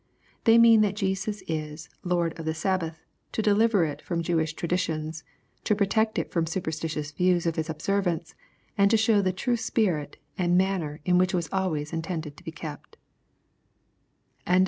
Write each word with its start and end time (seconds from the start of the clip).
They 0.45 0.57
mean 0.57 0.81
that 0.81 0.95
Jesus 0.95 1.43
is" 1.47 1.87
Lord 2.11 2.33
of 2.39 2.45
the 2.45 2.55
Sabbath," 2.55 3.05
to 3.33 3.41
deliver 3.43 3.85
it 3.85 4.01
from 4.01 4.23
Jewish 4.23 4.55
traditions, 4.55 5.23
to 5.63 5.75
protect 5.75 6.17
it 6.17 6.31
from 6.31 6.47
superstitious 6.47 7.11
views 7.11 7.45
of 7.45 7.55
its 7.59 7.69
observance, 7.69 8.33
and 8.75 8.89
to 8.89 8.97
show 8.97 9.21
the 9.21 9.31
true 9.31 9.57
spirit* 9.57 10.17
and 10.39 10.57
manner 10.57 11.01
in 11.05 11.19
which 11.19 11.33
it 11.35 11.37
was 11.37 11.49
always 11.51 11.93
intended 11.93 12.35
to 12.35 12.43
be 12.43 12.51
kept 12.51 12.97
LUKE 14.47 14.55
VI. 14.55 14.59